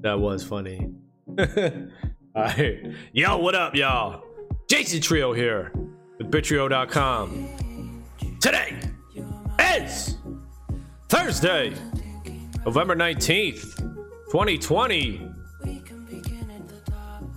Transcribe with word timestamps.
That 0.00 0.18
was 0.18 0.42
funny. 0.42 0.94
Alright. 2.34 2.86
Yo, 3.12 3.36
what 3.36 3.54
up, 3.54 3.74
y'all? 3.74 4.24
Jason 4.66 5.02
Trio 5.02 5.34
here 5.34 5.72
with 6.16 6.30
Bittrio.com. 6.30 8.02
Today 8.40 8.78
is 9.58 10.16
Thursday, 11.10 11.74
November 12.64 12.96
19th, 12.96 13.76
2020. 14.30 15.28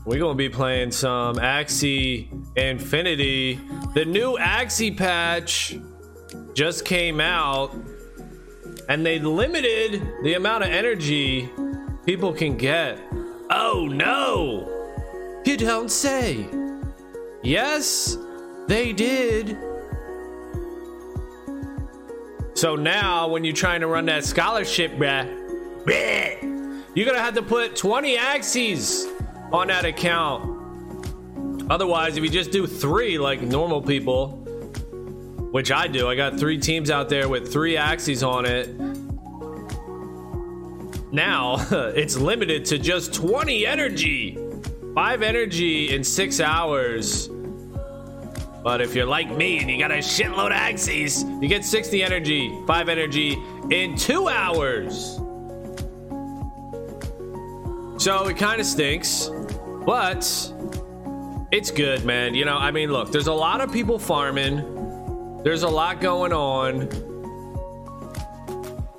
We're 0.05 0.20
gonna 0.20 0.36
be 0.36 0.48
playing 0.48 0.91
some 0.91 1.36
Axie 1.36 2.30
Infinity. 2.55 3.59
The 3.93 4.05
new 4.05 4.38
Axie 4.38 4.95
patch 4.95 5.77
just 6.54 6.86
came 6.86 7.20
out, 7.20 7.75
and 8.88 9.05
they 9.05 9.20
limited 9.20 10.02
the 10.23 10.36
amount 10.36 10.64
of 10.64 10.70
energy 10.70 11.50
people 12.05 12.33
can 12.33 12.57
get. 12.57 12.99
Oh 13.49 13.88
no! 13.91 15.41
You 15.45 15.57
don't 15.57 15.89
say. 15.89 16.48
Yes, 17.41 18.17
they 18.67 18.94
did. 18.94 19.57
So 22.55 22.75
now, 22.75 23.27
when 23.27 23.44
you're 23.44 23.53
trying 23.53 23.81
to 23.81 23.88
run 23.88 24.05
that 24.05 24.23
scholarship, 24.23 24.94
bruh, 24.94 25.84
bruh, 25.84 26.84
you're 26.95 27.05
gonna 27.05 27.20
have 27.20 27.34
to 27.35 27.41
put 27.41 27.75
20 27.75 28.17
Axies 28.17 29.05
on 29.52 29.67
that 29.67 29.85
account. 29.85 30.49
Otherwise, 31.70 32.16
if 32.17 32.23
you 32.23 32.30
just 32.30 32.52
do 32.52 32.67
three 32.67 33.17
like 33.17 33.41
normal 33.41 33.81
people, 33.81 34.30
which 35.52 35.72
I 35.72 35.88
do, 35.88 36.08
I 36.09 36.16
got 36.16 36.39
three 36.39 36.58
teams 36.58 36.89
out 36.89 37.09
there 37.09 37.27
with 37.27 37.52
three 37.52 37.75
Axies 37.75 38.25
on 38.25 38.45
it. 38.45 38.67
Now 41.13 41.58
it's 41.95 42.17
limited 42.17 42.66
to 42.66 42.80
just 42.80 43.13
20 43.13 43.67
energy, 43.67 44.38
five 44.95 45.22
energy 45.22 45.94
in 45.94 46.03
six 46.03 46.39
hours. 46.39 47.30
But 48.64 48.81
if 48.81 48.95
you're 48.95 49.06
like 49.06 49.30
me 49.30 49.59
and 49.59 49.69
you 49.69 49.78
got 49.78 49.91
a 49.91 49.95
shitload 49.97 50.47
of 50.47 50.53
Axies, 50.53 51.41
you 51.41 51.47
get 51.47 51.64
60 51.64 52.02
energy, 52.02 52.50
5 52.66 52.89
energy 52.89 53.38
in 53.69 53.95
2 53.97 54.30
hours. 54.30 55.19
So 58.02 58.28
it 58.28 58.38
kind 58.38 58.61
of 58.61 58.66
stinks, 58.66 59.30
but 59.86 60.23
it's 61.52 61.72
good, 61.72 62.06
man. 62.06 62.36
You 62.36 62.45
know, 62.45 62.58
I 62.58 62.72
mean, 62.72 62.89
look, 62.89 63.11
there's 63.11 63.28
a 63.28 63.34
lot 63.34 63.59
of 63.59 63.72
people 63.72 64.00
farming, 64.00 65.41
there's 65.44 65.64
a 65.64 65.69
lot 65.69 66.00
going 66.00 66.31
on. 66.31 67.12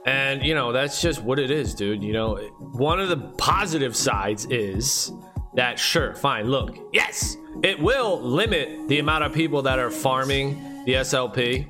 And, 0.06 0.44
you 0.44 0.54
know, 0.54 0.72
that's 0.72 1.00
just 1.00 1.22
what 1.22 1.38
it 1.38 1.50
is, 1.50 1.74
dude. 1.74 2.02
You 2.02 2.12
know, 2.12 2.36
one 2.58 3.00
of 3.00 3.08
the 3.08 3.16
positive 3.38 3.96
sides 3.96 4.44
is 4.46 5.12
that, 5.54 5.78
sure, 5.78 6.14
fine, 6.14 6.46
look, 6.46 6.76
yes, 6.92 7.36
it 7.62 7.80
will 7.80 8.20
limit 8.20 8.88
the 8.88 8.98
amount 8.98 9.24
of 9.24 9.32
people 9.32 9.62
that 9.62 9.78
are 9.78 9.90
farming 9.90 10.84
the 10.84 10.94
SLP, 10.94 11.68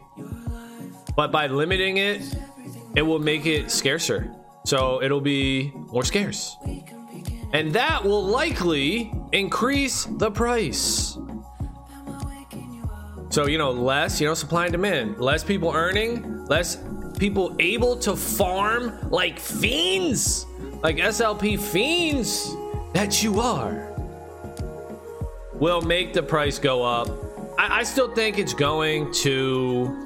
but 1.14 1.30
by 1.30 1.46
limiting 1.46 1.98
it, 1.98 2.36
it 2.96 3.02
will 3.02 3.20
make 3.20 3.46
it 3.46 3.70
scarcer. 3.70 4.34
So 4.64 5.02
it'll 5.02 5.20
be 5.20 5.72
more 5.74 6.04
scarce. 6.04 6.56
And 7.52 7.72
that 7.74 8.02
will 8.02 8.24
likely 8.24 9.12
increase 9.30 10.06
the 10.06 10.30
price. 10.30 11.16
So, 13.28 13.46
you 13.46 13.58
know, 13.58 13.70
less, 13.70 14.20
you 14.20 14.26
know, 14.26 14.34
supply 14.34 14.64
and 14.64 14.72
demand, 14.72 15.20
less 15.20 15.44
people 15.44 15.70
earning, 15.72 16.46
less 16.46 16.78
people 17.18 17.54
able 17.58 17.96
to 17.96 18.16
farm 18.16 18.98
like 19.10 19.38
fiends, 19.38 20.46
like 20.82 20.96
SLP 20.96 21.58
fiends 21.60 22.54
that 22.92 23.22
you 23.22 23.40
are 23.40 23.90
will 25.54 25.80
make 25.82 26.12
the 26.12 26.22
price 26.22 26.58
go 26.58 26.82
up. 26.82 27.08
I, 27.58 27.80
I 27.80 27.82
still 27.84 28.12
think 28.14 28.38
it's 28.38 28.54
going 28.54 29.12
to. 29.14 30.00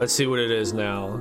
Let's 0.00 0.12
see 0.12 0.26
what 0.26 0.38
it 0.38 0.50
is 0.50 0.72
now. 0.72 1.20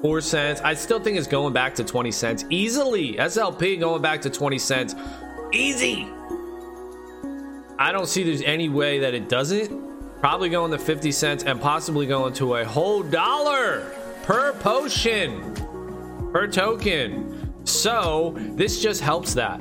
Four 0.00 0.20
cents. 0.20 0.60
I 0.60 0.74
still 0.74 1.00
think 1.00 1.16
it's 1.16 1.26
going 1.26 1.52
back 1.52 1.74
to 1.76 1.84
20 1.84 2.10
cents 2.10 2.44
easily. 2.50 3.14
SLP 3.14 3.78
going 3.78 4.02
back 4.02 4.22
to 4.22 4.30
20 4.30 4.58
cents. 4.58 4.94
Easy. 5.52 6.08
I 7.78 7.90
don't 7.92 8.06
see 8.06 8.22
there's 8.22 8.42
any 8.42 8.68
way 8.68 9.00
that 9.00 9.14
it 9.14 9.28
doesn't. 9.28 10.20
Probably 10.20 10.48
going 10.48 10.70
to 10.70 10.78
50 10.78 11.10
cents 11.10 11.44
and 11.44 11.60
possibly 11.60 12.06
going 12.06 12.32
to 12.34 12.56
a 12.56 12.64
whole 12.64 13.02
dollar 13.02 13.92
per 14.22 14.52
potion, 14.54 15.54
per 16.32 16.46
token. 16.46 17.52
So 17.64 18.34
this 18.56 18.82
just 18.82 19.00
helps 19.00 19.34
that 19.34 19.60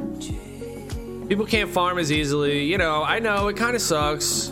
people 1.31 1.45
can't 1.45 1.69
farm 1.69 1.97
as 1.97 2.11
easily. 2.11 2.65
You 2.65 2.77
know, 2.77 3.03
I 3.03 3.19
know 3.19 3.47
it 3.47 3.55
kind 3.55 3.73
of 3.73 3.81
sucks, 3.81 4.51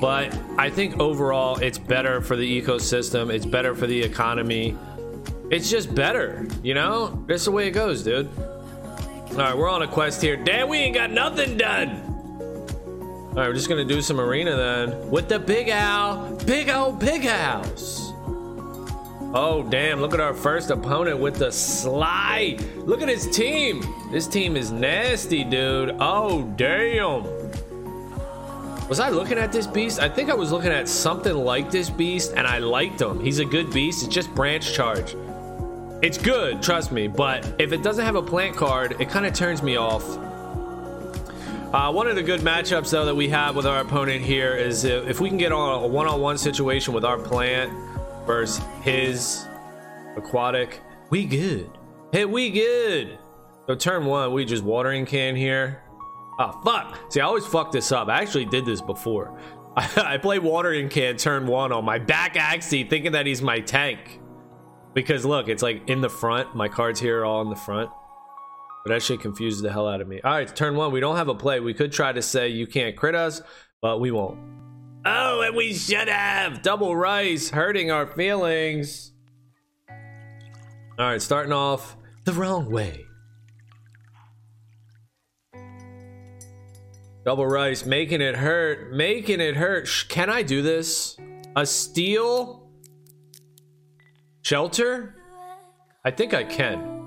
but 0.00 0.36
I 0.56 0.70
think 0.70 0.98
overall 0.98 1.56
it's 1.58 1.78
better 1.78 2.20
for 2.20 2.34
the 2.34 2.62
ecosystem. 2.62 3.32
It's 3.32 3.46
better 3.46 3.76
for 3.76 3.86
the 3.86 4.02
economy. 4.02 4.76
It's 5.52 5.70
just 5.70 5.94
better, 5.94 6.48
you 6.64 6.74
know? 6.74 7.24
That's 7.28 7.44
the 7.44 7.52
way 7.52 7.68
it 7.68 7.70
goes, 7.70 8.02
dude. 8.02 8.28
All 8.36 9.36
right, 9.36 9.56
we're 9.56 9.68
on 9.68 9.82
a 9.82 9.86
quest 9.86 10.20
here. 10.20 10.36
Damn, 10.36 10.68
we 10.68 10.78
ain't 10.78 10.96
got 10.96 11.12
nothing 11.12 11.56
done. 11.56 12.00
All 13.30 13.34
right, 13.36 13.46
we're 13.46 13.54
just 13.54 13.68
gonna 13.68 13.84
do 13.84 14.02
some 14.02 14.18
arena 14.18 14.56
then 14.56 15.10
with 15.10 15.28
the 15.28 15.38
big 15.38 15.70
owl, 15.70 16.34
big 16.44 16.70
old 16.70 16.98
big 16.98 17.22
house. 17.22 18.07
Oh, 19.34 19.62
damn. 19.62 20.00
Look 20.00 20.14
at 20.14 20.20
our 20.20 20.32
first 20.32 20.70
opponent 20.70 21.18
with 21.18 21.36
the 21.36 21.52
slide. 21.52 22.64
Look 22.78 23.02
at 23.02 23.08
his 23.08 23.28
team. 23.28 23.84
This 24.10 24.26
team 24.26 24.56
is 24.56 24.72
nasty, 24.72 25.44
dude. 25.44 25.96
Oh, 26.00 26.44
damn. 26.56 27.24
Was 28.88 29.00
I 29.00 29.10
looking 29.10 29.36
at 29.36 29.52
this 29.52 29.66
beast? 29.66 30.00
I 30.00 30.08
think 30.08 30.30
I 30.30 30.34
was 30.34 30.50
looking 30.50 30.72
at 30.72 30.88
something 30.88 31.34
like 31.34 31.70
this 31.70 31.90
beast 31.90 32.32
and 32.34 32.46
I 32.46 32.56
liked 32.56 33.02
him. 33.02 33.20
He's 33.20 33.38
a 33.38 33.44
good 33.44 33.70
beast. 33.70 34.02
It's 34.02 34.14
just 34.14 34.34
branch 34.34 34.72
charge. 34.72 35.14
It's 36.00 36.16
good, 36.16 36.62
trust 36.62 36.90
me, 36.90 37.06
but 37.06 37.44
if 37.58 37.72
it 37.72 37.82
doesn't 37.82 38.04
have 38.04 38.14
a 38.14 38.22
plant 38.22 38.56
card, 38.56 38.96
it 38.98 39.10
kind 39.10 39.26
of 39.26 39.34
turns 39.34 39.62
me 39.62 39.76
off. 39.76 40.04
Uh, 41.74 41.92
one 41.92 42.06
of 42.06 42.14
the 42.14 42.22
good 42.22 42.40
matchups, 42.40 42.90
though, 42.90 43.04
that 43.04 43.14
we 43.14 43.28
have 43.28 43.56
with 43.56 43.66
our 43.66 43.80
opponent 43.80 44.24
here 44.24 44.54
is 44.54 44.84
if 44.84 45.20
we 45.20 45.28
can 45.28 45.36
get 45.36 45.52
on 45.52 45.84
a 45.84 45.86
one 45.86 46.06
on 46.06 46.18
one 46.20 46.38
situation 46.38 46.94
with 46.94 47.04
our 47.04 47.18
plant 47.18 47.70
versus 48.28 48.62
his 48.82 49.46
aquatic. 50.14 50.82
We 51.08 51.24
good. 51.24 51.70
Hey, 52.12 52.26
we 52.26 52.50
good. 52.50 53.18
So 53.66 53.74
turn 53.74 54.04
one, 54.04 54.34
we 54.34 54.44
just 54.44 54.62
watering 54.62 55.06
can 55.06 55.34
here. 55.34 55.82
Oh 56.38 56.60
fuck. 56.62 57.10
See, 57.10 57.20
I 57.20 57.24
always 57.24 57.46
fuck 57.46 57.72
this 57.72 57.90
up. 57.90 58.08
I 58.08 58.20
actually 58.20 58.44
did 58.44 58.66
this 58.66 58.82
before. 58.82 59.40
I, 59.76 59.90
I 60.14 60.18
play 60.18 60.38
watering 60.38 60.90
can 60.90 61.16
turn 61.16 61.46
one 61.46 61.72
on 61.72 61.86
my 61.86 61.98
back 61.98 62.34
Axie, 62.34 62.88
thinking 62.88 63.12
that 63.12 63.24
he's 63.24 63.40
my 63.40 63.60
tank. 63.60 64.20
Because 64.94 65.24
look, 65.24 65.48
it's 65.48 65.62
like 65.62 65.88
in 65.88 66.02
the 66.02 66.10
front. 66.10 66.54
My 66.54 66.68
cards 66.68 67.00
here 67.00 67.20
are 67.20 67.24
all 67.24 67.40
in 67.40 67.48
the 67.48 67.56
front. 67.56 67.88
But 68.84 68.92
that 68.92 69.02
shit 69.02 69.20
confuses 69.20 69.62
the 69.62 69.72
hell 69.72 69.88
out 69.88 70.02
of 70.02 70.06
me. 70.06 70.20
Alright, 70.22 70.54
turn 70.54 70.76
one. 70.76 70.92
We 70.92 71.00
don't 71.00 71.16
have 71.16 71.28
a 71.28 71.34
play. 71.34 71.60
We 71.60 71.72
could 71.72 71.92
try 71.92 72.12
to 72.12 72.20
say 72.20 72.48
you 72.50 72.66
can't 72.66 72.94
crit 72.94 73.14
us, 73.14 73.40
but 73.80 74.00
we 74.00 74.10
won't. 74.10 74.38
Oh, 75.04 75.42
and 75.42 75.56
we 75.56 75.72
should 75.74 76.08
have! 76.08 76.62
Double 76.62 76.94
rice, 76.96 77.50
hurting 77.50 77.90
our 77.90 78.06
feelings. 78.06 79.12
Alright, 80.98 81.22
starting 81.22 81.52
off 81.52 81.96
the 82.24 82.32
wrong 82.32 82.70
way. 82.70 83.04
Double 87.24 87.46
rice, 87.46 87.84
making 87.84 88.20
it 88.20 88.36
hurt, 88.36 88.92
making 88.92 89.40
it 89.40 89.56
hurt. 89.56 89.86
Shh, 89.86 90.04
can 90.04 90.30
I 90.30 90.42
do 90.42 90.62
this? 90.62 91.16
A 91.54 91.66
steel 91.66 92.68
shelter? 94.42 95.14
I 96.04 96.10
think 96.10 96.32
I 96.32 96.42
can. 96.44 97.04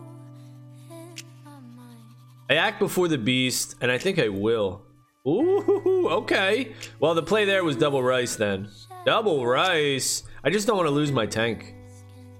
I 2.49 2.55
act 2.55 2.79
before 2.79 3.07
the 3.07 3.17
beast, 3.17 3.75
and 3.81 3.91
I 3.91 3.97
think 3.97 4.19
I 4.19 4.29
will. 4.29 4.83
Ooh, 5.27 6.07
okay. 6.09 6.73
Well, 6.99 7.13
the 7.13 7.23
play 7.23 7.45
there 7.45 7.63
was 7.63 7.75
double 7.75 8.01
rice 8.01 8.35
then. 8.35 8.69
Double 9.05 9.45
rice. 9.45 10.23
I 10.43 10.49
just 10.49 10.65
don't 10.67 10.77
want 10.77 10.87
to 10.87 10.93
lose 10.93 11.11
my 11.11 11.25
tank. 11.25 11.75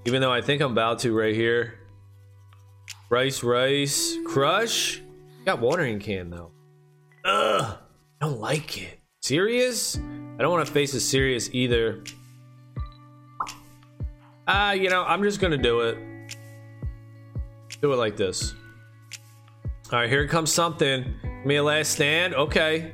Even 0.05 0.21
though 0.21 0.31
I 0.31 0.41
think 0.41 0.61
I'm 0.61 0.71
about 0.71 0.99
to 0.99 1.15
right 1.15 1.35
here. 1.35 1.75
Rice, 3.09 3.43
rice, 3.43 4.17
crush. 4.25 5.01
Got 5.45 5.59
watering 5.59 5.99
can 5.99 6.29
though. 6.29 6.51
Ugh, 7.25 7.77
I 8.21 8.25
don't 8.25 8.39
like 8.39 8.81
it. 8.81 8.99
Serious? 9.21 9.97
I 9.97 10.41
don't 10.41 10.51
want 10.51 10.65
to 10.65 10.73
face 10.73 10.93
a 10.95 10.99
serious 10.99 11.49
either. 11.53 12.03
Ah, 14.47 14.69
uh, 14.69 14.71
you 14.71 14.89
know, 14.89 15.03
I'm 15.03 15.21
just 15.21 15.39
gonna 15.39 15.57
do 15.57 15.81
it. 15.81 15.97
Do 17.81 17.93
it 17.93 17.97
like 17.97 18.17
this. 18.17 18.55
All 19.91 19.99
right, 19.99 20.09
here 20.09 20.27
comes 20.27 20.51
something. 20.51 21.13
Me 21.43 21.55
a 21.55 21.63
last 21.63 21.91
stand. 21.91 22.35
Okay, 22.35 22.93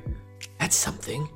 that's 0.59 0.75
something. 0.75 1.27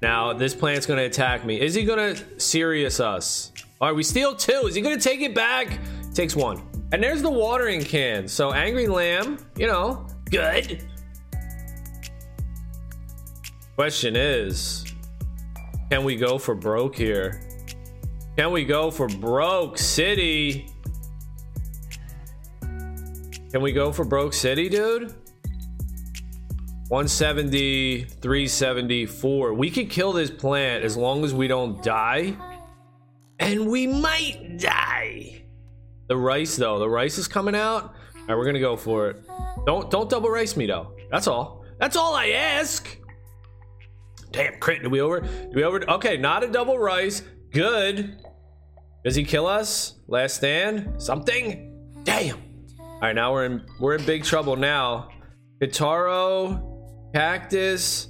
Now 0.00 0.32
this 0.32 0.54
plant's 0.54 0.86
gonna 0.86 1.04
attack 1.04 1.44
me. 1.44 1.60
Is 1.60 1.74
he 1.74 1.84
gonna 1.84 2.16
serious 2.40 3.00
us? 3.00 3.52
All 3.80 3.88
right, 3.88 3.96
we 3.96 4.02
steal 4.02 4.34
two. 4.34 4.64
Is 4.66 4.74
he 4.74 4.80
gonna 4.80 4.98
take 4.98 5.20
it 5.20 5.34
back? 5.34 5.78
Takes 6.14 6.34
one. 6.34 6.62
And 6.92 7.02
there's 7.02 7.20
the 7.20 7.30
watering 7.30 7.82
can. 7.82 8.28
So 8.28 8.52
Angry 8.52 8.86
Lamb, 8.86 9.38
you 9.56 9.66
know, 9.66 10.06
good. 10.30 10.82
Question 13.74 14.16
is, 14.16 14.86
can 15.90 16.04
we 16.04 16.16
go 16.16 16.38
for 16.38 16.54
broke 16.54 16.96
here? 16.96 17.42
Can 18.38 18.52
we 18.52 18.64
go 18.64 18.90
for 18.90 19.08
broke 19.08 19.76
city? 19.76 20.70
Can 23.50 23.62
we 23.62 23.72
go 23.72 23.92
for 23.92 24.04
broke 24.04 24.34
city, 24.34 24.68
dude? 24.68 25.14
170, 26.88 28.04
374. 28.04 29.54
We 29.54 29.70
could 29.70 29.90
kill 29.90 30.12
this 30.12 30.30
plant 30.30 30.84
as 30.84 30.96
long 30.96 31.24
as 31.24 31.34
we 31.34 31.48
don't 31.48 31.82
die. 31.82 32.36
And 33.40 33.68
we 33.68 33.86
might 33.86 34.58
die. 34.58 35.42
The 36.08 36.16
rice 36.16 36.56
though, 36.56 36.78
the 36.78 36.88
rice 36.88 37.18
is 37.18 37.26
coming 37.26 37.56
out. 37.56 37.82
All 37.82 37.92
right, 38.28 38.36
we're 38.36 38.44
gonna 38.44 38.60
go 38.60 38.76
for 38.76 39.10
it. 39.10 39.16
Don't 39.66 39.90
don't 39.90 40.08
double 40.08 40.30
rice 40.30 40.56
me 40.56 40.66
though. 40.66 40.92
That's 41.10 41.26
all. 41.26 41.64
That's 41.80 41.96
all 41.96 42.14
I 42.14 42.28
ask. 42.28 42.86
Damn, 44.30 44.58
crit. 44.60 44.82
Did 44.82 44.92
we 44.92 45.00
over? 45.00 45.20
Did 45.20 45.54
we 45.54 45.64
over? 45.64 45.88
Okay, 45.90 46.16
not 46.16 46.44
a 46.44 46.48
double 46.48 46.78
rice. 46.78 47.22
Good. 47.50 48.22
Does 49.04 49.14
he 49.14 49.24
kill 49.24 49.46
us? 49.46 49.94
Last 50.06 50.36
stand? 50.36 51.02
Something? 51.02 52.02
Damn. 52.04 52.45
All 53.06 53.10
right, 53.10 53.14
now 53.14 53.32
we're 53.32 53.44
in 53.44 53.62
we're 53.78 53.94
in 53.94 54.04
big 54.04 54.24
trouble 54.24 54.56
now. 54.56 55.10
Guitaro, 55.62 57.12
cactus, 57.14 58.08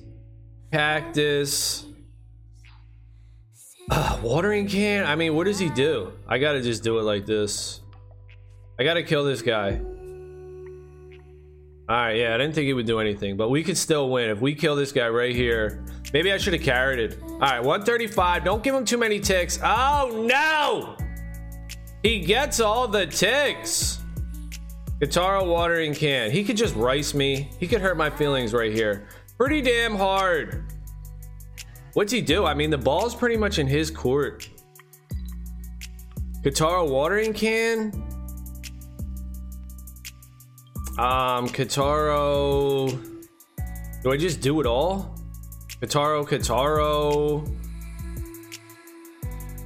cactus. 0.72 1.84
Uh, 3.90 4.18
watering 4.22 4.66
can. 4.66 5.04
I 5.04 5.14
mean, 5.14 5.34
what 5.34 5.44
does 5.44 5.58
he 5.58 5.68
do? 5.68 6.14
I 6.26 6.38
gotta 6.38 6.62
just 6.62 6.82
do 6.82 6.98
it 6.98 7.02
like 7.02 7.26
this. 7.26 7.82
I 8.78 8.84
gotta 8.84 9.02
kill 9.02 9.22
this 9.22 9.42
guy. 9.42 9.82
Alright, 11.90 12.16
yeah, 12.16 12.34
I 12.34 12.38
didn't 12.38 12.54
think 12.54 12.64
he 12.64 12.72
would 12.72 12.86
do 12.86 12.98
anything, 12.98 13.36
but 13.36 13.50
we 13.50 13.62
could 13.62 13.76
still 13.76 14.08
win. 14.08 14.30
If 14.30 14.40
we 14.40 14.54
kill 14.54 14.76
this 14.76 14.92
guy 14.92 15.10
right 15.10 15.36
here, 15.36 15.84
maybe 16.14 16.32
I 16.32 16.38
should 16.38 16.54
have 16.54 16.62
carried 16.62 17.00
it. 17.00 17.22
Alright, 17.22 17.62
135. 17.62 18.44
Don't 18.44 18.62
give 18.62 18.74
him 18.74 18.86
too 18.86 18.96
many 18.96 19.20
ticks. 19.20 19.60
Oh, 19.62 20.24
no! 20.24 20.96
He 22.02 22.20
gets 22.20 22.60
all 22.60 22.88
the 22.88 23.04
ticks. 23.04 23.98
Guitar 25.00 25.44
watering 25.44 25.94
can. 25.94 26.30
He 26.30 26.42
could 26.42 26.56
just 26.56 26.74
rice 26.74 27.12
me. 27.12 27.50
He 27.60 27.66
could 27.66 27.80
hurt 27.80 27.96
my 27.96 28.08
feelings 28.08 28.54
right 28.54 28.72
here. 28.72 29.06
Pretty 29.36 29.60
damn 29.60 29.94
hard. 29.94 30.64
What's 31.92 32.12
he 32.12 32.22
do? 32.22 32.46
I 32.46 32.54
mean, 32.54 32.70
the 32.70 32.78
ball's 32.78 33.14
pretty 33.14 33.36
much 33.36 33.58
in 33.58 33.66
his 33.66 33.90
court. 33.90 34.48
Guitar 36.42 36.86
watering 36.86 37.34
can? 37.34 37.92
Um, 40.98 41.48
Kataro. 41.48 42.88
Do 44.02 44.12
I 44.12 44.16
just 44.16 44.40
do 44.40 44.60
it 44.60 44.66
all? 44.66 45.14
Kataro, 45.80 46.26
Kataro. 46.26 47.46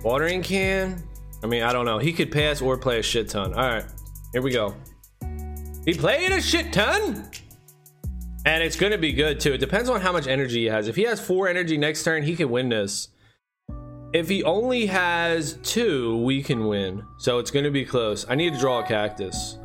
Watering 0.03 0.43
can? 0.43 1.03
I 1.43 1.47
mean, 1.47 1.63
I 1.63 1.73
don't 1.73 1.85
know. 1.85 1.99
He 1.99 2.13
could 2.13 2.33
pass 2.33 2.61
or 2.61 2.77
play 2.77 2.99
a 2.99 3.03
shit 3.03 3.29
ton. 3.29 3.55
All 3.55 3.69
right, 3.69 3.85
here 4.33 4.43
we 4.43 4.51
go. 4.51 4.75
He 5.85 5.95
played 5.95 6.33
a 6.33 6.41
shit 6.41 6.73
ton? 6.73 7.31
And 8.45 8.63
it's 8.63 8.77
going 8.77 8.93
to 8.93 8.99
be 8.99 9.13
good 9.13 9.41
too. 9.41 9.53
It 9.53 9.59
depends 9.59 9.89
on 9.89 10.01
how 10.01 10.13
much 10.13 10.27
energy 10.27 10.61
he 10.61 10.67
has. 10.67 10.89
If 10.89 10.97
he 10.97 11.03
has 11.03 11.21
four 11.21 11.49
energy 11.49 11.77
next 11.77 12.05
turn, 12.05 12.23
he 12.23 12.37
can 12.37 12.51
win 12.51 12.69
this. 12.69 13.09
If 14.13 14.29
he 14.29 14.43
only 14.43 14.87
has 14.87 15.59
two, 15.63 16.17
we 16.19 16.43
can 16.43 16.67
win. 16.67 17.05
So 17.19 17.39
it's 17.39 17.51
going 17.51 17.65
to 17.65 17.71
be 17.71 17.85
close. 17.85 18.27
I 18.29 18.35
need 18.35 18.55
to 18.55 18.59
draw 18.59 18.81
a 18.81 18.87
cactus. 18.87 19.57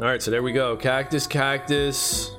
All 0.00 0.06
right, 0.06 0.20
so 0.20 0.30
there 0.30 0.42
we 0.42 0.52
go. 0.52 0.76
Cactus, 0.76 1.26
cactus. 1.26 2.30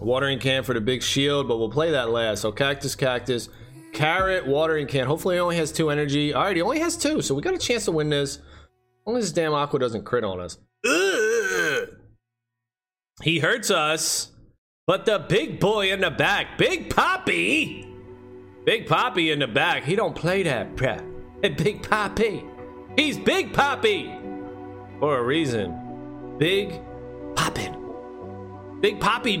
Watering 0.00 0.38
can 0.38 0.62
for 0.62 0.74
the 0.74 0.80
big 0.80 1.02
shield, 1.02 1.48
but 1.48 1.56
we'll 1.56 1.70
play 1.70 1.92
that 1.92 2.10
last. 2.10 2.42
So 2.42 2.52
cactus, 2.52 2.94
cactus, 2.94 3.48
carrot, 3.94 4.46
watering 4.46 4.86
can. 4.86 5.06
Hopefully 5.06 5.36
he 5.36 5.40
only 5.40 5.56
has 5.56 5.72
two 5.72 5.88
energy. 5.88 6.34
All 6.34 6.44
right, 6.44 6.54
he 6.54 6.60
only 6.60 6.80
has 6.80 6.96
two, 6.96 7.22
so 7.22 7.34
we 7.34 7.40
got 7.40 7.54
a 7.54 7.58
chance 7.58 7.86
to 7.86 7.92
win 7.92 8.10
this. 8.10 8.40
Only 9.06 9.20
this 9.20 9.32
damn 9.32 9.54
aqua 9.54 9.78
doesn't 9.78 10.04
crit 10.04 10.24
on 10.24 10.40
us. 10.40 10.58
Ugh. 10.84 11.88
He 13.22 13.38
hurts 13.38 13.70
us. 13.70 14.32
But 14.86 15.04
the 15.04 15.18
big 15.18 15.58
boy 15.58 15.92
in 15.92 16.00
the 16.00 16.12
back, 16.12 16.58
Big 16.58 16.94
Poppy, 16.94 17.88
Big 18.64 18.86
Poppy 18.86 19.32
in 19.32 19.40
the 19.40 19.48
back, 19.48 19.82
he 19.82 19.96
don't 19.96 20.14
play 20.14 20.44
that 20.44 20.76
crap. 20.76 21.02
Hey, 21.42 21.48
Big 21.48 21.82
Poppy, 21.88 22.44
he's 22.96 23.18
Big 23.18 23.52
Poppy 23.52 24.16
for 25.00 25.18
a 25.18 25.22
reason. 25.24 26.36
Big 26.38 26.80
poppin'. 27.34 27.74
Big 28.80 29.00
Poppy 29.00 29.38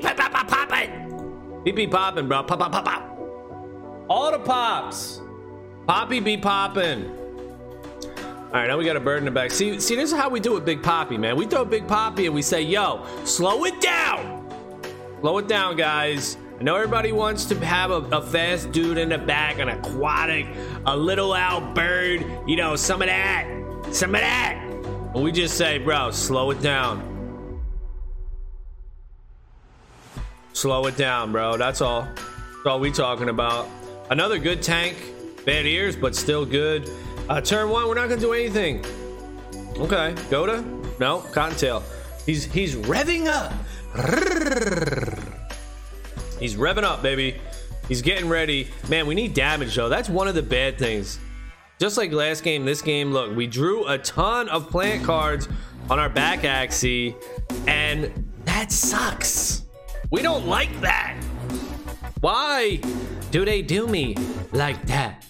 pop 0.00 0.16
pop 0.16 0.48
poppin'. 0.48 1.62
Beep 1.62 1.76
beep 1.76 1.90
poppin', 1.92 2.26
bro. 2.26 2.42
Pop 2.42 2.58
pop 2.58 2.72
pop 2.72 2.84
pop. 2.84 3.18
All 4.08 4.32
the 4.32 4.40
pops. 4.40 5.20
Poppy 5.86 6.18
be 6.18 6.36
poppin'. 6.36 7.21
All 8.52 8.60
right, 8.60 8.66
now 8.66 8.76
we 8.76 8.84
got 8.84 8.96
a 8.96 9.00
bird 9.00 9.20
in 9.20 9.24
the 9.24 9.30
back. 9.30 9.50
See, 9.50 9.80
see, 9.80 9.96
this 9.96 10.12
is 10.12 10.18
how 10.18 10.28
we 10.28 10.38
do 10.38 10.58
it, 10.58 10.66
Big 10.66 10.82
Poppy, 10.82 11.16
man. 11.16 11.36
We 11.36 11.46
throw 11.46 11.64
Big 11.64 11.88
Poppy 11.88 12.26
and 12.26 12.34
we 12.34 12.42
say, 12.42 12.60
"Yo, 12.60 13.02
slow 13.24 13.64
it 13.64 13.80
down, 13.80 14.46
slow 15.22 15.38
it 15.38 15.48
down, 15.48 15.74
guys." 15.74 16.36
I 16.60 16.62
know 16.62 16.76
everybody 16.76 17.12
wants 17.12 17.46
to 17.46 17.58
have 17.64 17.90
a, 17.90 18.04
a 18.14 18.20
fast 18.20 18.70
dude 18.70 18.98
in 18.98 19.08
the 19.08 19.16
back, 19.16 19.58
an 19.58 19.70
aquatic, 19.70 20.46
a 20.84 20.94
little 20.94 21.32
out 21.32 21.74
bird, 21.74 22.26
you 22.46 22.56
know, 22.56 22.76
some 22.76 23.00
of 23.00 23.08
that, 23.08 23.46
some 23.90 24.14
of 24.14 24.20
that. 24.20 24.62
We 25.14 25.32
just 25.32 25.56
say, 25.56 25.78
bro, 25.78 26.10
slow 26.10 26.50
it 26.50 26.60
down. 26.60 27.60
Slow 30.52 30.86
it 30.86 30.98
down, 30.98 31.32
bro. 31.32 31.56
That's 31.56 31.80
all. 31.80 32.02
That's 32.02 32.66
all 32.66 32.80
we 32.80 32.92
talking 32.92 33.30
about. 33.30 33.66
Another 34.10 34.38
good 34.38 34.62
tank. 34.62 34.96
Bad 35.46 35.64
ears, 35.64 35.96
but 35.96 36.14
still 36.14 36.44
good. 36.44 36.88
Uh, 37.32 37.40
turn 37.40 37.70
one, 37.70 37.88
we're 37.88 37.94
not 37.94 38.10
gonna 38.10 38.20
do 38.20 38.34
anything. 38.34 38.84
Okay, 39.78 40.14
Goda? 40.28 40.62
No, 41.00 41.20
Cottontail. 41.32 41.82
He's 42.26 42.44
he's 42.44 42.74
revving 42.74 43.26
up. 43.26 43.50
He's 46.38 46.56
revving 46.56 46.82
up, 46.82 47.02
baby. 47.02 47.40
He's 47.88 48.02
getting 48.02 48.28
ready. 48.28 48.68
Man, 48.90 49.06
we 49.06 49.14
need 49.14 49.32
damage 49.32 49.74
though. 49.74 49.88
That's 49.88 50.10
one 50.10 50.28
of 50.28 50.34
the 50.34 50.42
bad 50.42 50.76
things. 50.76 51.18
Just 51.78 51.96
like 51.96 52.12
last 52.12 52.44
game, 52.44 52.66
this 52.66 52.82
game, 52.82 53.12
look, 53.14 53.34
we 53.34 53.46
drew 53.46 53.86
a 53.86 53.96
ton 53.96 54.50
of 54.50 54.68
plant 54.68 55.02
cards 55.02 55.48
on 55.88 55.98
our 55.98 56.10
back 56.10 56.40
Axies, 56.40 57.14
and 57.66 58.12
that 58.44 58.70
sucks. 58.70 59.62
We 60.10 60.20
don't 60.20 60.46
like 60.46 60.78
that. 60.82 61.16
Why 62.20 62.78
do 63.30 63.46
they 63.46 63.62
do 63.62 63.86
me 63.86 64.16
like 64.52 64.84
that? 64.88 65.24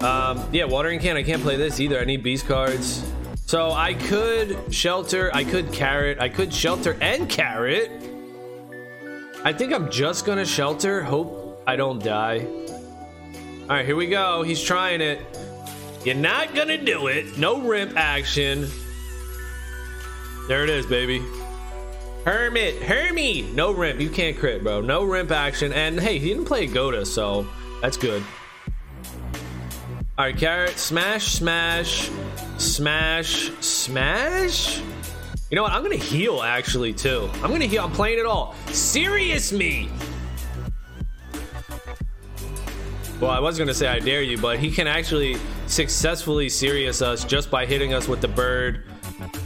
Um, 0.00 0.48
yeah, 0.52 0.64
watering 0.64 1.00
can. 1.00 1.16
I 1.16 1.22
can't 1.22 1.42
play 1.42 1.56
this 1.56 1.80
either. 1.80 1.98
I 1.98 2.04
need 2.04 2.22
beast 2.22 2.46
cards. 2.46 3.04
So 3.46 3.70
I 3.70 3.94
could 3.94 4.74
shelter, 4.74 5.30
I 5.32 5.44
could 5.44 5.72
carrot, 5.72 6.18
I 6.18 6.28
could 6.28 6.52
shelter 6.52 6.96
and 7.00 7.28
carrot. 7.28 7.92
I 9.44 9.52
think 9.52 9.72
I'm 9.72 9.88
just 9.88 10.26
gonna 10.26 10.44
shelter. 10.44 11.00
Hope 11.02 11.62
I 11.64 11.76
don't 11.76 12.02
die. 12.02 12.44
All 12.44 13.68
right, 13.68 13.86
here 13.86 13.94
we 13.94 14.08
go. 14.08 14.42
He's 14.42 14.60
trying 14.60 15.00
it. 15.00 15.20
You're 16.04 16.16
not 16.16 16.54
gonna 16.56 16.76
do 16.76 17.06
it. 17.06 17.38
No 17.38 17.60
rimp 17.60 17.96
action. 17.96 18.68
There 20.48 20.64
it 20.64 20.70
is, 20.70 20.86
baby. 20.86 21.22
Hermit, 22.24 22.82
Hermie. 22.82 23.42
No 23.54 23.72
rimp. 23.72 24.00
You 24.00 24.10
can't 24.10 24.36
crit, 24.36 24.64
bro. 24.64 24.80
No 24.80 25.04
rimp 25.04 25.30
action. 25.30 25.72
And 25.72 26.00
hey, 26.00 26.18
he 26.18 26.30
didn't 26.30 26.46
play 26.46 26.66
Goda, 26.66 27.06
so 27.06 27.46
that's 27.80 27.96
good. 27.96 28.24
All 30.18 30.24
right, 30.24 30.34
carrot. 30.34 30.78
Smash, 30.78 31.34
smash, 31.34 32.10
smash, 32.56 33.50
smash. 33.60 34.78
You 35.50 35.56
know 35.56 35.62
what? 35.62 35.72
I'm 35.72 35.82
gonna 35.82 35.96
heal 35.96 36.40
actually 36.42 36.94
too. 36.94 37.28
I'm 37.34 37.50
gonna 37.50 37.66
heal. 37.66 37.84
I'm 37.84 37.92
playing 37.92 38.18
it 38.18 38.24
all. 38.24 38.54
Serious 38.68 39.52
me. 39.52 39.90
Well, 43.20 43.30
I 43.30 43.38
was 43.40 43.58
to 43.58 43.74
say 43.74 43.88
I 43.88 43.98
dare 43.98 44.22
you, 44.22 44.38
but 44.38 44.58
he 44.58 44.70
can 44.70 44.86
actually 44.86 45.36
successfully 45.66 46.48
serious 46.48 47.02
us 47.02 47.22
just 47.22 47.50
by 47.50 47.66
hitting 47.66 47.92
us 47.92 48.08
with 48.08 48.22
the 48.22 48.28
bird 48.28 48.84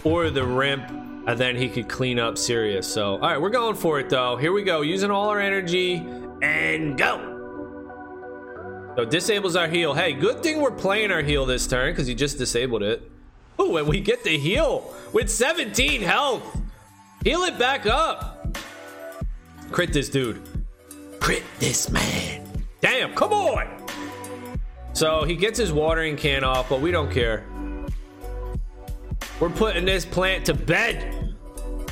or 0.05 0.31
the 0.31 0.45
rimp, 0.45 0.89
and 1.27 1.37
then 1.37 1.57
he 1.57 1.69
could 1.69 1.89
clean 1.89 2.21
up 2.21 2.39
serious. 2.39 2.87
So, 2.87 3.15
all 3.15 3.19
right, 3.21 3.41
we're 3.41 3.51
going 3.51 3.75
for 3.75 3.99
it 3.99 4.09
though. 4.09 4.37
Here 4.37 4.53
we 4.53 4.63
go, 4.63 4.83
using 4.83 5.11
all 5.11 5.29
our 5.31 5.41
energy 5.41 5.97
and 6.43 6.97
go. 6.97 7.30
So 8.97 9.05
disables 9.05 9.55
our 9.57 9.69
heal. 9.69 9.95
Hey, 9.95 10.13
good 10.13 10.43
thing 10.43 10.61
we're 10.61 10.71
playing 10.71 11.13
our 11.13 11.23
heal 11.23 11.47
this 11.47 11.67
turn 11.67 11.93
because 11.93 12.07
he 12.07 12.15
just 12.15 12.39
disabled 12.39 12.83
it. 12.83 13.11
Oh, 13.59 13.77
and 13.77 13.87
we 13.87 14.01
get 14.01 14.25
the 14.25 14.37
heal 14.37 14.93
with 15.13 15.31
17 15.31 16.03
health. 16.03 16.61
Heal 17.25 17.43
it 17.43 17.59
back 17.59 17.87
up. 17.87 18.57
Crit 19.71 19.93
this 19.93 20.09
dude. 20.09 20.43
Crit 21.21 21.45
this 21.59 21.91
man. 21.91 22.49
Damn, 22.81 23.15
come 23.15 23.33
on. 23.33 23.69
So 24.93 25.25
he 25.25 25.37
gets 25.37 25.59
his 25.59 25.73
watering 25.73 26.17
can 26.17 26.43
off, 26.43 26.69
but 26.69 26.81
we 26.81 26.91
don't 26.91 27.11
care. 27.11 27.45
We're 29.39 29.51
putting 29.51 29.85
this 29.85 30.05
plant 30.05 30.47
to 30.47 30.55
bed. 30.55 31.35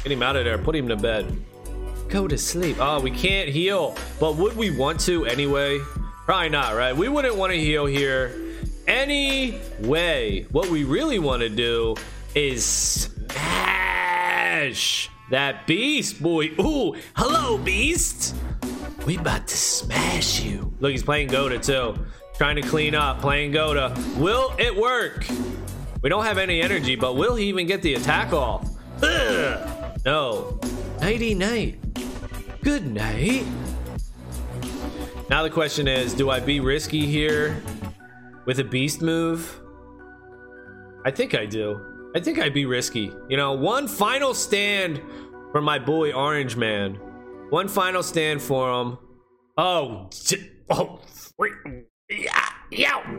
Get 0.03 0.13
him 0.13 0.23
out 0.23 0.37
of 0.37 0.45
there. 0.45 0.59
Put 0.59 0.75
him 0.75 0.89
to 0.89 0.97
bed. 0.97 1.45
Go 2.09 2.27
to 2.27 2.37
sleep. 2.37 2.79
Oh, 2.81 3.01
we 3.01 3.11
can't 3.11 3.49
heal. 3.49 3.95
But 4.19 4.37
would 4.37 4.57
we 4.57 4.77
want 4.77 5.01
to 5.01 5.27
anyway? 5.27 5.79
Probably 6.29 6.51
not, 6.51 6.77
right? 6.77 6.95
We 6.95 7.09
wouldn't 7.09 7.37
want 7.37 7.53
to 7.55 7.59
heal 7.59 7.87
here 7.87 8.39
anyway. 8.87 10.43
What 10.51 10.69
we 10.69 10.85
really 10.85 11.19
want 11.19 11.41
to 11.41 11.49
do 11.49 11.95
is 12.35 12.67
smash 13.33 13.49
that 15.31 15.67
beast, 15.67 16.23
boy. 16.23 16.49
Ooh, 16.61 16.95
hello, 17.17 17.57
beast. 17.57 18.37
We 19.07 19.17
about 19.17 19.49
to 19.49 19.57
smash 19.57 20.43
you. 20.43 20.71
Look, 20.81 20.91
he's 20.91 21.03
playing 21.03 21.31
Gota 21.31 21.65
too. 21.65 21.99
Trying 22.37 22.57
to 22.57 22.63
clean 22.63 22.95
up, 22.95 23.23
playing 23.23 23.53
Gota. 23.53 23.97
Will 24.19 24.53
it 24.59 24.77
work? 24.77 25.25
We 26.03 26.11
don't 26.11 26.27
have 26.27 26.37
any 26.37 26.61
energy, 26.61 26.95
but 26.95 27.17
will 27.17 27.37
he 27.37 27.47
even 27.47 27.67
get 27.67 27.81
the 27.81 27.95
attack 27.95 28.35
off? 28.35 28.69
Ugh. 29.03 29.99
No. 30.05 30.61
Nighty 31.01 31.35
night. 31.35 31.79
Good 32.61 32.87
night. 32.87 33.47
Now 35.31 35.43
the 35.43 35.51
question 35.51 35.87
is, 35.87 36.15
do 36.15 36.31
I 36.31 36.41
be 36.41 36.61
risky 36.61 37.05
here 37.05 37.63
with 38.47 38.61
a 38.61 38.65
beast 38.65 39.03
move? 39.03 39.61
I 41.05 41.11
think 41.11 41.35
I 41.35 41.45
do. 41.45 42.11
I 42.17 42.21
think 42.21 42.39
I'd 42.39 42.55
be 42.55 42.65
risky. 42.65 43.13
You 43.29 43.37
know, 43.37 43.53
one 43.53 43.89
final 43.89 44.33
stand 44.33 45.03
for 45.53 45.61
my 45.61 45.79
boy 45.79 46.13
Orange 46.13 46.57
Man. 46.57 46.95
One 47.51 47.69
final 47.69 48.03
stand 48.03 48.41
for 48.41 48.73
him. 48.81 48.99
Oh, 49.59 50.09
oh, 50.71 51.01
yeah, 52.09 52.49
yeah. 52.71 53.15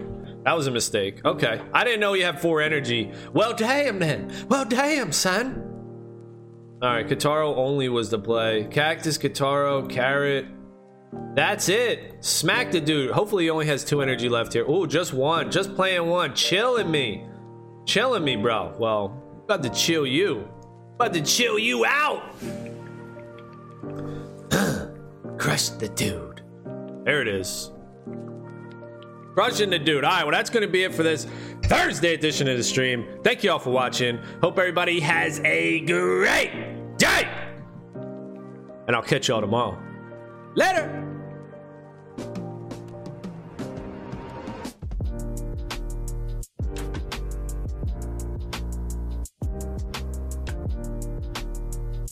That 0.45 0.55
was 0.55 0.65
a 0.65 0.71
mistake. 0.71 1.23
Okay. 1.23 1.61
I 1.73 1.83
didn't 1.83 1.99
know 1.99 2.13
you 2.13 2.25
had 2.25 2.41
four 2.41 2.61
energy. 2.61 3.11
Well, 3.33 3.53
damn, 3.53 3.99
then. 3.99 4.31
Well, 4.47 4.65
damn, 4.65 5.11
son. 5.11 5.61
All 6.81 6.89
right. 6.89 7.07
Kataro 7.07 7.55
only 7.55 7.89
was 7.89 8.09
the 8.09 8.19
play. 8.19 8.67
Cactus, 8.71 9.17
Kataro, 9.17 9.87
Carrot. 9.87 10.45
That's 11.33 11.69
it. 11.69 12.23
Smack 12.23 12.71
the 12.71 12.81
dude. 12.81 13.11
Hopefully, 13.11 13.45
he 13.45 13.49
only 13.49 13.65
has 13.67 13.83
two 13.83 14.01
energy 14.01 14.29
left 14.29 14.53
here. 14.53 14.65
Oh, 14.67 14.85
just 14.85 15.13
one. 15.13 15.51
Just 15.51 15.75
playing 15.75 16.07
one. 16.07 16.35
Chilling 16.35 16.91
me. 16.91 17.25
Chilling 17.85 18.23
me, 18.23 18.35
bro. 18.35 18.75
Well, 18.77 19.23
about 19.45 19.63
to 19.63 19.69
chill 19.69 20.05
you. 20.05 20.47
About 20.95 21.13
to 21.13 21.21
chill 21.21 21.57
you 21.57 21.85
out. 21.85 22.21
Crush 25.37 25.69
the 25.69 25.89
dude. 25.89 26.41
There 27.05 27.21
it 27.21 27.27
is. 27.27 27.71
Crushing 29.33 29.69
the 29.69 29.79
dude. 29.79 30.03
All 30.03 30.11
right, 30.11 30.23
well, 30.23 30.33
that's 30.33 30.49
going 30.49 30.65
to 30.65 30.71
be 30.71 30.83
it 30.83 30.93
for 30.93 31.03
this 31.03 31.25
Thursday 31.63 32.13
edition 32.13 32.49
of 32.49 32.57
the 32.57 32.63
stream. 32.63 33.07
Thank 33.23 33.43
you 33.43 33.51
all 33.51 33.59
for 33.59 33.69
watching. 33.69 34.19
Hope 34.41 34.59
everybody 34.59 34.99
has 34.99 35.39
a 35.45 35.79
great 35.85 36.97
day. 36.97 37.27
And 38.87 38.95
I'll 38.95 39.01
catch 39.01 39.29
y'all 39.29 39.39
tomorrow. 39.39 39.81
Later. 40.55 41.08